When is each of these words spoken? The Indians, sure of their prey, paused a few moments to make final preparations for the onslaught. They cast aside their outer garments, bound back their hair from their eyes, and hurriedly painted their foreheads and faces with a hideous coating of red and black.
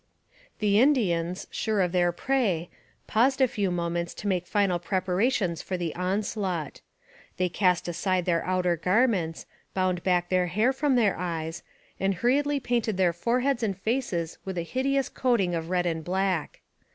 The 0.57 0.79
Indians, 0.79 1.45
sure 1.51 1.79
of 1.81 1.91
their 1.91 2.11
prey, 2.11 2.71
paused 3.05 3.39
a 3.39 3.47
few 3.47 3.69
moments 3.69 4.15
to 4.15 4.27
make 4.27 4.47
final 4.47 4.79
preparations 4.79 5.61
for 5.61 5.77
the 5.77 5.93
onslaught. 5.95 6.81
They 7.37 7.49
cast 7.49 7.87
aside 7.87 8.25
their 8.25 8.43
outer 8.43 8.75
garments, 8.75 9.45
bound 9.75 10.01
back 10.01 10.29
their 10.29 10.47
hair 10.47 10.73
from 10.73 10.95
their 10.95 11.15
eyes, 11.19 11.61
and 11.99 12.15
hurriedly 12.15 12.59
painted 12.59 12.97
their 12.97 13.13
foreheads 13.13 13.61
and 13.61 13.77
faces 13.77 14.39
with 14.43 14.57
a 14.57 14.63
hideous 14.63 15.07
coating 15.07 15.53
of 15.53 15.69
red 15.69 15.85
and 15.85 16.03
black. 16.03 16.61